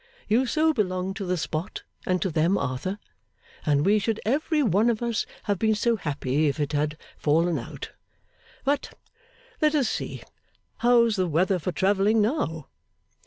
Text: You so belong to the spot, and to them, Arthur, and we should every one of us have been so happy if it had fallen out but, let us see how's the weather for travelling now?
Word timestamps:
You 0.27 0.47
so 0.47 0.73
belong 0.73 1.13
to 1.13 1.25
the 1.27 1.37
spot, 1.37 1.83
and 2.07 2.19
to 2.23 2.31
them, 2.31 2.57
Arthur, 2.57 2.97
and 3.67 3.85
we 3.85 3.99
should 3.99 4.19
every 4.25 4.63
one 4.63 4.89
of 4.89 5.03
us 5.03 5.27
have 5.43 5.59
been 5.59 5.75
so 5.75 5.95
happy 5.95 6.47
if 6.47 6.59
it 6.59 6.73
had 6.73 6.97
fallen 7.17 7.59
out 7.59 7.91
but, 8.65 8.97
let 9.61 9.75
us 9.75 9.87
see 9.87 10.23
how's 10.77 11.17
the 11.17 11.27
weather 11.27 11.59
for 11.59 11.71
travelling 11.71 12.19
now? 12.19 12.67